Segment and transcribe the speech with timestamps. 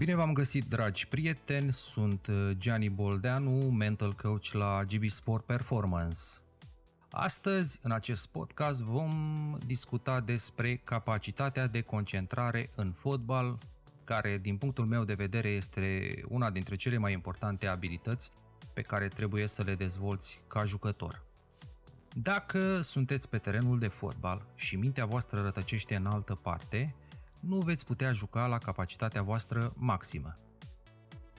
[0.00, 6.18] Bine v-am găsit, dragi prieteni, sunt uh, Gianni Boldeanu, mental coach la GB Sport Performance.
[7.10, 13.58] Astăzi, în acest podcast, vom discuta despre capacitatea de concentrare în fotbal,
[14.04, 18.30] care, din punctul meu de vedere, este una dintre cele mai importante abilități
[18.72, 21.22] pe care trebuie să le dezvolți ca jucător.
[22.14, 26.94] Dacă sunteți pe terenul de fotbal și mintea voastră rătăcește în altă parte,
[27.40, 30.38] nu veți putea juca la capacitatea voastră maximă.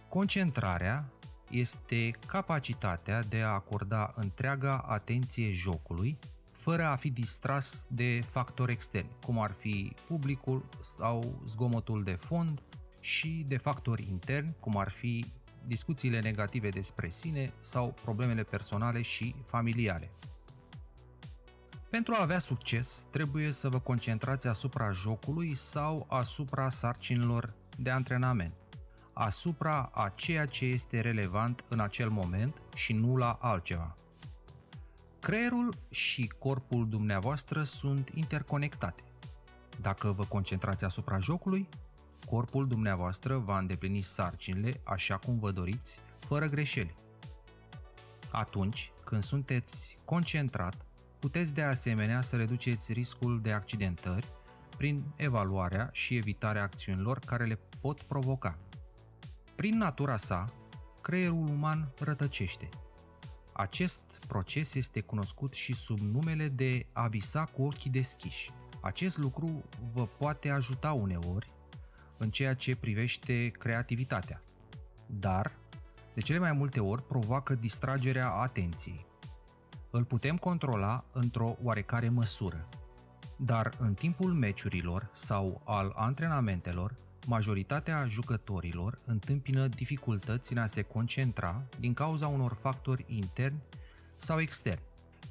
[0.09, 1.05] Concentrarea
[1.49, 6.19] este capacitatea de a acorda întreaga atenție jocului,
[6.51, 12.61] fără a fi distras de factori externi, cum ar fi publicul sau zgomotul de fond
[12.99, 15.31] și de factori interni, cum ar fi
[15.67, 20.11] discuțiile negative despre sine sau problemele personale și familiale.
[21.91, 28.53] Pentru a avea succes, trebuie să vă concentrați asupra jocului sau asupra sarcinilor de antrenament,
[29.13, 33.97] asupra a ceea ce este relevant în acel moment și nu la altceva.
[35.19, 39.03] Creierul și corpul dumneavoastră sunt interconectate.
[39.81, 41.69] Dacă vă concentrați asupra jocului,
[42.25, 46.95] corpul dumneavoastră va îndeplini sarcinile așa cum vă doriți, fără greșeli.
[48.31, 50.85] Atunci când sunteți concentrat,
[51.21, 54.27] Puteți de asemenea să reduceți riscul de accidentări
[54.77, 58.59] prin evaluarea și evitarea acțiunilor care le pot provoca.
[59.55, 60.53] Prin natura sa,
[61.01, 62.69] creierul uman rătăcește.
[63.53, 68.51] Acest proces este cunoscut și sub numele de a visa cu ochii deschiși.
[68.81, 69.63] Acest lucru
[69.93, 71.51] vă poate ajuta uneori
[72.17, 74.41] în ceea ce privește creativitatea,
[75.05, 75.51] dar
[76.13, 79.09] de cele mai multe ori provoacă distragerea atenției
[79.91, 82.67] îl putem controla într-o oarecare măsură.
[83.35, 91.63] Dar în timpul meciurilor sau al antrenamentelor, majoritatea jucătorilor întâmpină dificultăți în a se concentra
[91.79, 93.61] din cauza unor factori interni
[94.15, 94.83] sau externi.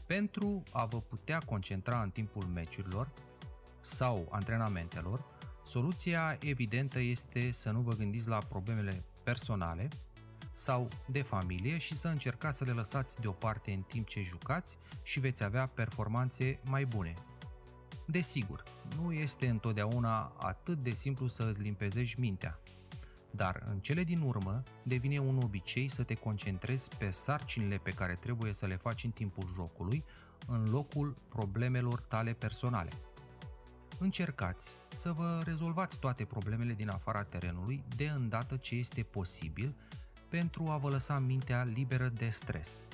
[0.06, 3.10] Pentru a vă putea concentra în timpul meciurilor
[3.80, 5.24] sau antrenamentelor,
[5.64, 9.88] soluția evidentă este să nu vă gândiți la problemele personale,
[10.60, 15.20] sau de familie și să încercați să le lăsați deoparte în timp ce jucați și
[15.20, 17.14] veți avea performanțe mai bune.
[18.06, 18.62] Desigur,
[18.96, 22.60] nu este întotdeauna atât de simplu să îți limpezești mintea,
[23.30, 28.14] dar în cele din urmă devine un obicei să te concentrezi pe sarcinile pe care
[28.14, 30.04] trebuie să le faci în timpul jocului,
[30.46, 32.90] în locul problemelor tale personale.
[33.98, 39.74] Încercați să vă rezolvați toate problemele din afara terenului de îndată ce este posibil
[40.30, 42.84] pentru a vă lăsa mintea liberă de stres.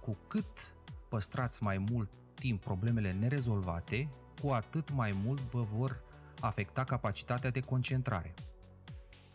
[0.00, 0.74] Cu cât
[1.08, 4.08] păstrați mai mult timp problemele nerezolvate,
[4.40, 6.02] cu atât mai mult vă vor
[6.40, 8.34] afecta capacitatea de concentrare.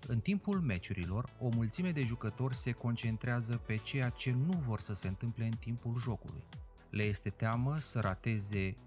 [0.08, 4.94] În timpul meciurilor, o mulțime de jucători se concentrează pe ceea ce nu vor să
[4.94, 6.44] se întâmple în timpul jocului.
[6.90, 8.78] Le este teamă să rateze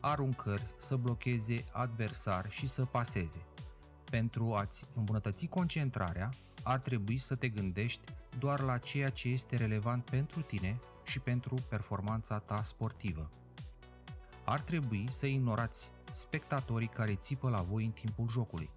[0.00, 3.40] aruncări, să blocheze adversari și să paseze.
[4.10, 6.30] Pentru a-ți îmbunătăți concentrarea,
[6.66, 8.02] ar trebui să te gândești
[8.38, 13.30] doar la ceea ce este relevant pentru tine și pentru performanța ta sportivă.
[14.44, 18.70] Ar trebui să ignorați spectatorii care țipă la voi în timpul jocului.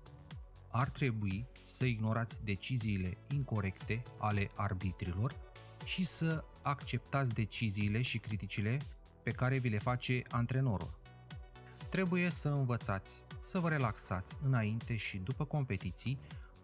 [0.71, 5.35] Ar trebui să ignorați deciziile incorrecte ale arbitrilor
[5.83, 8.81] și să acceptați deciziile și criticile
[9.23, 10.99] pe care vi le face antrenorul.
[11.89, 16.19] Trebuie să învățați să vă relaxați înainte și după competiții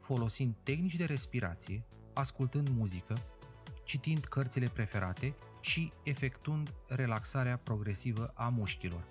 [0.05, 3.17] folosind tehnici de respirație, ascultând muzică,
[3.83, 9.03] citind cărțile preferate și efectuând relaxarea progresivă a mușchilor.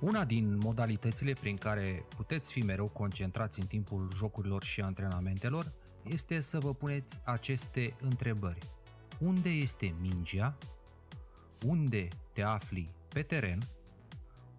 [0.00, 5.72] Una din modalitățile prin care puteți fi mereu concentrați în timpul jocurilor și antrenamentelor
[6.04, 8.70] este să vă puneți aceste întrebări.
[9.18, 10.58] Unde este mingea?
[11.66, 13.68] Unde te afli pe teren?